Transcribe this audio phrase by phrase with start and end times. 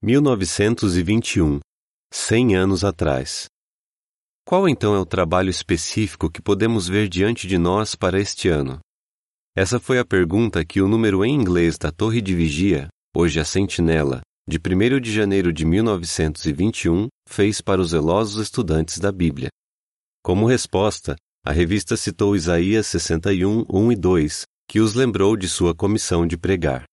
[0.00, 1.58] 1921
[2.14, 3.46] 100 anos atrás.
[4.46, 8.78] Qual então é o trabalho específico que podemos ver diante de nós para este ano?
[9.56, 13.44] Essa foi a pergunta que o número em inglês da Torre de Vigia, hoje a
[13.44, 19.48] Sentinela, de 1 de janeiro de 1921, fez para os zelosos estudantes da Bíblia.
[20.22, 25.74] Como resposta, a revista citou Isaías 61, 1 e 2, que os lembrou de sua
[25.74, 26.84] comissão de pregar.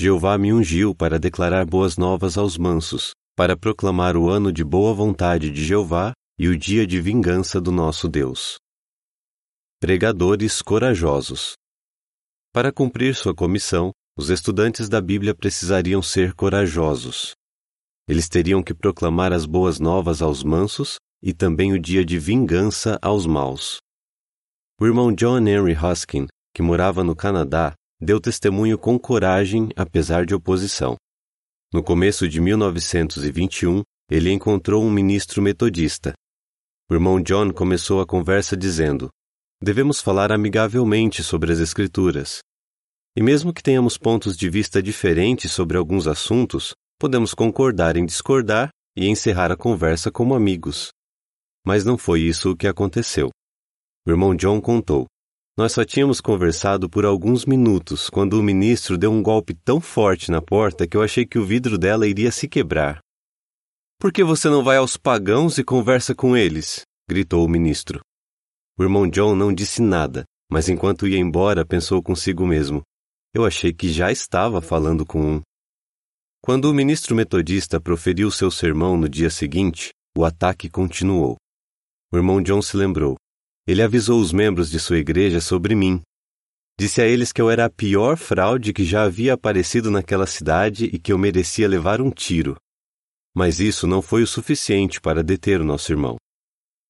[0.00, 4.94] Jeová me ungiu para declarar boas novas aos mansos, para proclamar o ano de boa
[4.94, 8.58] vontade de Jeová e o dia de vingança do nosso Deus.
[9.80, 11.54] Pregadores corajosos.
[12.52, 17.32] Para cumprir sua comissão, os estudantes da Bíblia precisariam ser corajosos.
[18.08, 23.00] Eles teriam que proclamar as boas novas aos mansos e também o dia de vingança
[23.02, 23.78] aos maus.
[24.80, 30.34] O irmão John Henry Hoskin, que morava no Canadá, deu testemunho com coragem apesar de
[30.34, 30.96] oposição.
[31.72, 36.14] No começo de 1921, ele encontrou um ministro metodista.
[36.90, 39.10] O irmão John começou a conversa dizendo:
[39.62, 42.38] Devemos falar amigavelmente sobre as Escrituras.
[43.16, 48.70] E mesmo que tenhamos pontos de vista diferentes sobre alguns assuntos, podemos concordar em discordar
[48.96, 50.90] e encerrar a conversa como amigos.
[51.66, 53.30] Mas não foi isso o que aconteceu.
[54.06, 55.06] O irmão John contou:
[55.58, 60.30] nós só tínhamos conversado por alguns minutos quando o ministro deu um golpe tão forte
[60.30, 63.00] na porta que eu achei que o vidro dela iria se quebrar.
[63.98, 66.82] Por que você não vai aos pagãos e conversa com eles?
[67.10, 68.00] gritou o ministro.
[68.78, 72.80] O irmão John não disse nada, mas enquanto ia embora pensou consigo mesmo:
[73.34, 75.40] eu achei que já estava falando com um.
[76.40, 81.36] Quando o ministro metodista proferiu seu sermão no dia seguinte, o ataque continuou.
[82.12, 83.16] O irmão John se lembrou.
[83.68, 86.00] Ele avisou os membros de sua igreja sobre mim.
[86.80, 90.86] Disse a eles que eu era a pior fraude que já havia aparecido naquela cidade
[90.86, 92.56] e que eu merecia levar um tiro.
[93.36, 96.16] Mas isso não foi o suficiente para deter o nosso irmão.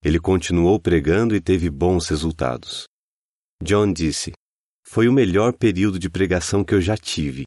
[0.04, 2.84] Ele continuou pregando e teve bons resultados.
[3.60, 4.30] John disse:
[4.86, 7.42] Foi o melhor período de pregação que eu já tive.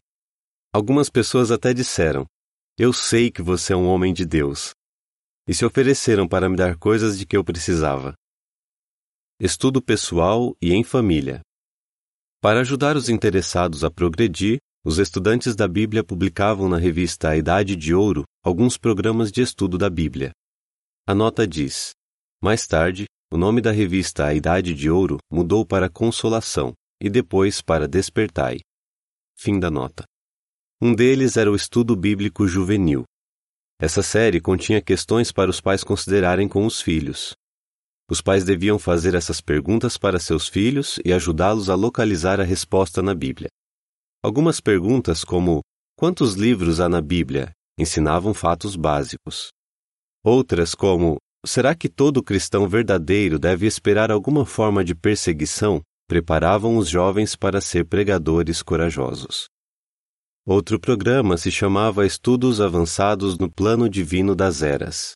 [0.74, 2.26] Algumas pessoas até disseram:
[2.78, 4.72] Eu sei que você é um homem de Deus.
[5.48, 8.12] E se ofereceram para me dar coisas de que eu precisava
[9.44, 11.40] estudo pessoal e em família.
[12.40, 17.74] Para ajudar os interessados a progredir, os estudantes da Bíblia publicavam na revista A Idade
[17.74, 20.30] de Ouro alguns programas de estudo da Bíblia.
[21.08, 21.90] A nota diz:
[22.40, 26.72] Mais tarde, o nome da revista A Idade de Ouro mudou para Consolação
[27.02, 28.60] e depois para Despertai.
[29.36, 30.04] Fim da nota.
[30.80, 33.02] Um deles era o Estudo Bíblico Juvenil.
[33.80, 37.34] Essa série continha questões para os pais considerarem com os filhos.
[38.12, 43.00] Os pais deviam fazer essas perguntas para seus filhos e ajudá-los a localizar a resposta
[43.00, 43.48] na Bíblia.
[44.22, 45.62] Algumas perguntas, como
[45.96, 49.48] quantos livros há na Bíblia, ensinavam fatos básicos.
[50.22, 56.90] Outras, como será que todo cristão verdadeiro deve esperar alguma forma de perseguição, preparavam os
[56.90, 59.46] jovens para ser pregadores corajosos.
[60.46, 65.14] Outro programa se chamava Estudos Avançados no Plano Divino das Eras.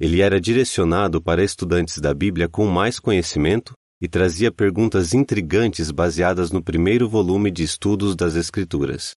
[0.00, 6.50] Ele era direcionado para estudantes da Bíblia com mais conhecimento e trazia perguntas intrigantes baseadas
[6.50, 9.12] no primeiro volume de estudos das Escrituras.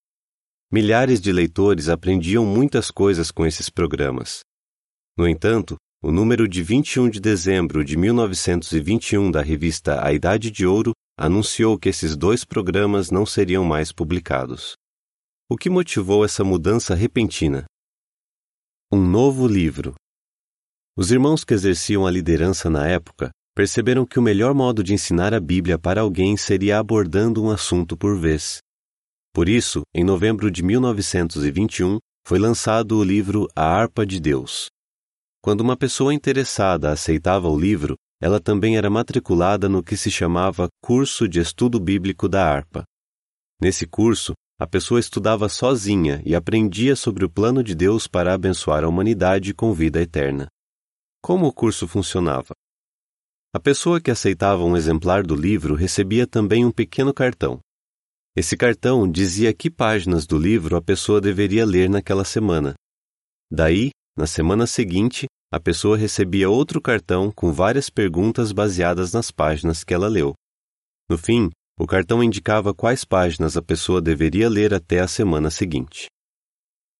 [0.71, 4.41] Milhares de leitores aprendiam muitas coisas com esses programas.
[5.17, 10.65] No entanto, o número de 21 de dezembro de 1921 da revista A Idade de
[10.65, 14.75] Ouro anunciou que esses dois programas não seriam mais publicados.
[15.49, 17.65] O que motivou essa mudança repentina?
[18.91, 19.95] Um novo livro.
[20.97, 25.33] Os irmãos que exerciam a liderança na época perceberam que o melhor modo de ensinar
[25.33, 28.59] a Bíblia para alguém seria abordando um assunto por vez.
[29.33, 34.67] Por isso, em novembro de 1921, foi lançado o livro A Harpa de Deus.
[35.43, 40.69] Quando uma pessoa interessada aceitava o livro, ela também era matriculada no que se chamava
[40.81, 42.85] Curso de Estudo Bíblico da Harpa.
[43.61, 48.85] Nesse curso, a pessoa estudava sozinha e aprendia sobre o plano de Deus para abençoar
[48.85, 50.47] a humanidade com vida eterna.
[51.25, 52.53] Como o curso funcionava?
[53.51, 57.59] A pessoa que aceitava um exemplar do livro recebia também um pequeno cartão.
[58.35, 62.75] Esse cartão dizia que páginas do livro a pessoa deveria ler naquela semana.
[63.51, 69.83] Daí, na semana seguinte, a pessoa recebia outro cartão com várias perguntas baseadas nas páginas
[69.83, 70.35] que ela leu.
[71.09, 71.49] No fim,
[71.79, 76.05] o cartão indicava quais páginas a pessoa deveria ler até a semana seguinte.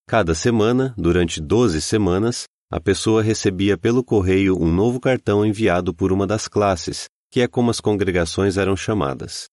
[0.10, 6.12] Cada semana, durante 12 semanas, a pessoa recebia pelo correio um novo cartão enviado por
[6.12, 9.48] uma das classes, que é como as congregações eram chamadas.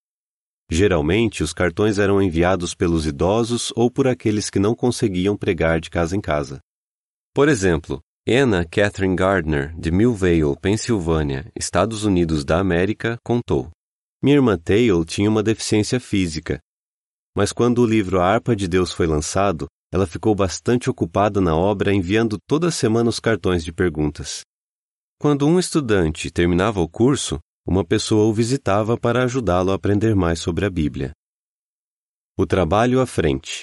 [0.69, 5.89] Geralmente, os cartões eram enviados pelos idosos ou por aqueles que não conseguiam pregar de
[5.89, 6.59] casa em casa.
[7.33, 13.69] Por exemplo, Anna Catherine Gardner, de Millvale, Pensilvânia, Estados Unidos da América, contou:
[14.23, 16.59] Minha irmã Taylor tinha uma deficiência física,
[17.35, 21.55] mas quando o livro A Harpa de Deus foi lançado, ela ficou bastante ocupada na
[21.55, 24.41] obra enviando toda semana os cartões de perguntas.
[25.21, 30.39] Quando um estudante terminava o curso, uma pessoa o visitava para ajudá-lo a aprender mais
[30.39, 31.11] sobre a Bíblia.
[32.35, 33.61] O trabalho à frente.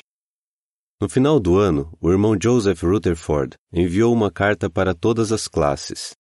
[1.02, 6.12] No final do ano, o irmão Joseph Rutherford enviou uma carta para todas as classes.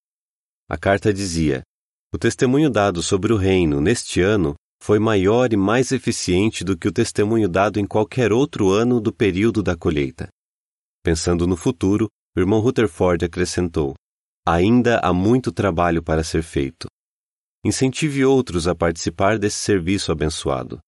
[0.68, 1.62] A carta dizia:
[2.12, 6.88] O testemunho dado sobre o reino neste ano foi maior e mais eficiente do que
[6.88, 10.28] o testemunho dado em qualquer outro ano do período da colheita.
[11.02, 13.94] Pensando no futuro, o irmão Rutherford acrescentou:
[14.46, 16.88] Ainda há muito trabalho para ser feito.
[17.64, 20.80] Incentive outros a participar desse serviço abençoado.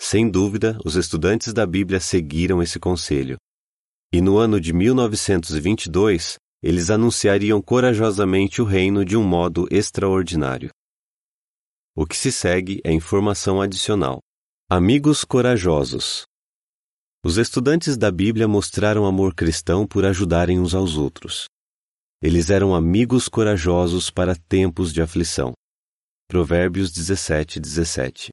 [0.00, 3.36] Sem dúvida, os estudantes da Bíblia seguiram esse conselho.
[4.12, 10.70] E no ano de 1922, eles anunciariam corajosamente o reino de um modo extraordinário.
[11.94, 14.18] O que se segue é informação adicional.
[14.70, 16.24] Amigos corajosos.
[17.22, 21.44] Os estudantes da Bíblia mostraram amor cristão por ajudarem uns aos outros.
[22.22, 25.52] Eles eram amigos corajosos para tempos de aflição.
[26.28, 28.30] Provérbios 17, 17.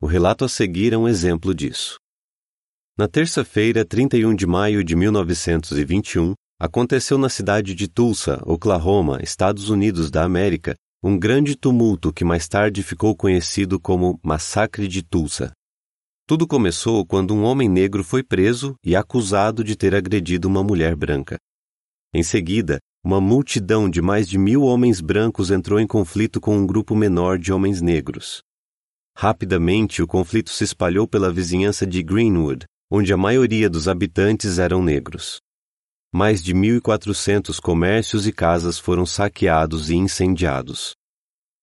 [0.00, 1.96] O relato a seguir é um exemplo disso.
[2.96, 10.08] Na terça-feira, 31 de maio de 1921, aconteceu na cidade de Tulsa, Oklahoma, Estados Unidos
[10.08, 15.52] da América, um grande tumulto que mais tarde ficou conhecido como Massacre de Tulsa.
[16.26, 20.96] Tudo começou quando um homem negro foi preso e acusado de ter agredido uma mulher
[20.96, 21.38] branca.
[22.12, 26.66] Em seguida, uma multidão de mais de mil homens brancos entrou em conflito com um
[26.66, 28.42] grupo menor de homens negros.
[29.16, 34.82] Rapidamente, o conflito se espalhou pela vizinhança de Greenwood, onde a maioria dos habitantes eram
[34.82, 35.40] negros
[36.12, 40.94] mais de 1.400 comércios e casas foram saqueados e incendiados.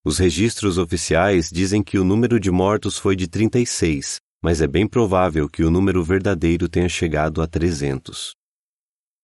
[0.05, 4.87] Os registros oficiais dizem que o número de mortos foi de 36, mas é bem
[4.87, 8.33] provável que o número verdadeiro tenha chegado a 300.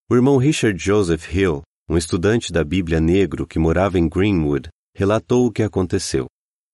[0.10, 5.46] O irmão Richard Joseph Hill, um estudante da Bíblia negro que morava em Greenwood, relatou
[5.46, 6.28] o que aconteceu.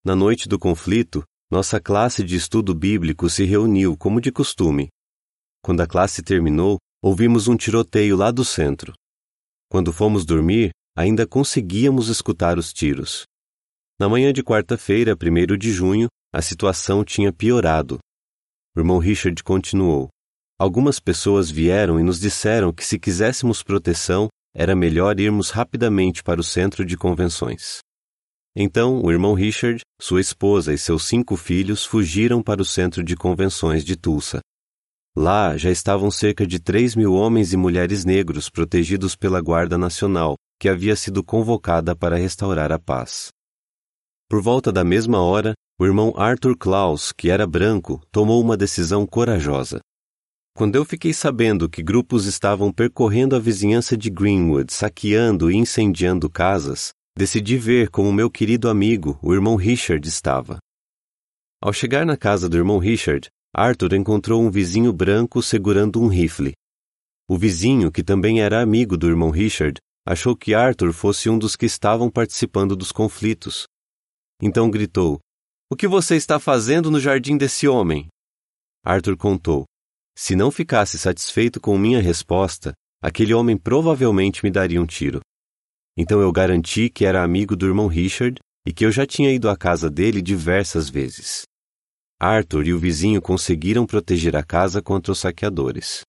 [0.05, 4.89] Na noite do conflito, nossa classe de estudo bíblico se reuniu como de costume.
[5.63, 8.91] Quando a classe terminou, ouvimos um tiroteio lá do centro.
[9.69, 13.25] Quando fomos dormir, ainda conseguíamos escutar os tiros.
[13.99, 17.99] Na manhã de quarta-feira, 1 de junho, a situação tinha piorado.
[18.75, 20.09] O irmão Richard continuou.
[20.59, 26.41] Algumas pessoas vieram e nos disseram que se quiséssemos proteção, era melhor irmos rapidamente para
[26.41, 27.81] o centro de convenções.
[28.55, 33.15] Então, o irmão Richard, sua esposa e seus cinco filhos fugiram para o centro de
[33.15, 34.39] convenções de Tulsa.
[35.17, 40.35] Lá já estavam cerca de 3 mil homens e mulheres negros protegidos pela Guarda Nacional,
[40.59, 43.29] que havia sido convocada para restaurar a paz.
[44.29, 49.05] Por volta da mesma hora, o irmão Arthur Klaus, que era branco, tomou uma decisão
[49.05, 49.79] corajosa.
[50.53, 56.29] Quando eu fiquei sabendo que grupos estavam percorrendo a vizinhança de Greenwood, saqueando e incendiando
[56.29, 60.57] casas, decidi ver como meu querido amigo, o irmão Richard, estava.
[61.61, 66.51] Ao chegar na casa do irmão Richard, Arthur encontrou um vizinho branco segurando um rifle.
[67.25, 71.55] O vizinho, que também era amigo do irmão Richard, achou que Arthur fosse um dos
[71.55, 73.65] que estavam participando dos conflitos.
[74.41, 75.21] Então gritou:
[75.71, 78.09] O que você está fazendo no jardim desse homem?
[78.83, 79.63] Arthur contou:
[80.17, 85.21] Se não ficasse satisfeito com minha resposta, aquele homem provavelmente me daria um tiro.
[85.97, 89.49] Então eu garanti que era amigo do irmão Richard e que eu já tinha ido
[89.49, 91.45] à casa dele diversas vezes.
[92.19, 96.01] Arthur e o vizinho conseguiram proteger a casa contra os saqueadores.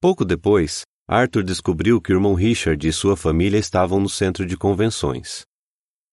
[0.00, 4.56] Pouco depois, Arthur descobriu que o irmão Richard e sua família estavam no centro de
[4.56, 5.42] convenções.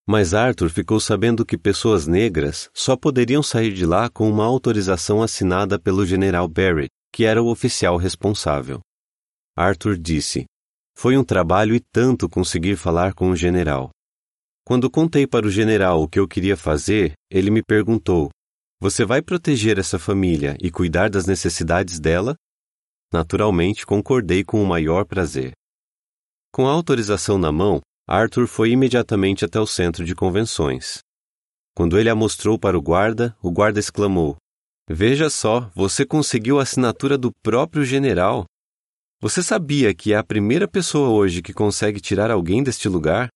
[0.07, 5.21] Mas Arthur ficou sabendo que pessoas negras só poderiam sair de lá com uma autorização
[5.21, 8.81] assinada pelo general Barrett, que era o oficial responsável.
[9.57, 10.45] Arthur disse:
[10.97, 13.89] Foi um trabalho e tanto conseguir falar com o general.
[14.65, 18.29] Quando contei para o general o que eu queria fazer, ele me perguntou:
[18.81, 22.35] você vai proteger essa família e cuidar das necessidades dela?
[23.13, 25.51] Naturalmente, concordei com o maior prazer.
[26.51, 30.97] Com a autorização na mão, Arthur foi imediatamente até o centro de convenções.
[31.75, 34.35] Quando ele a mostrou para o guarda, o guarda exclamou:
[34.89, 38.45] Veja só, você conseguiu a assinatura do próprio general.
[39.21, 43.29] Você sabia que é a primeira pessoa hoje que consegue tirar alguém deste lugar?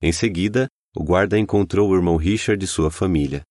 [0.00, 3.42] Em seguida, o guarda encontrou o irmão Richard e sua família.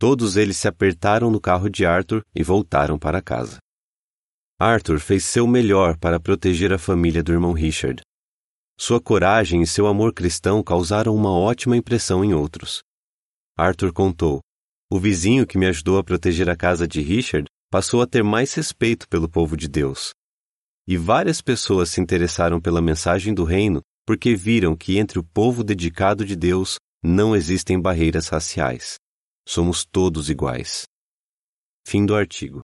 [0.00, 3.58] Todos eles se apertaram no carro de Arthur e voltaram para casa.
[4.58, 8.00] Arthur fez seu melhor para proteger a família do irmão Richard.
[8.78, 12.80] Sua coragem e seu amor cristão causaram uma ótima impressão em outros.
[13.54, 14.40] Arthur contou:
[14.90, 18.54] O vizinho que me ajudou a proteger a casa de Richard passou a ter mais
[18.54, 20.14] respeito pelo povo de Deus.
[20.88, 25.62] E várias pessoas se interessaram pela mensagem do reino porque viram que entre o povo
[25.62, 28.98] dedicado de Deus não existem barreiras raciais.
[29.52, 30.84] Somos todos iguais.
[31.84, 32.60] Fim do artigo.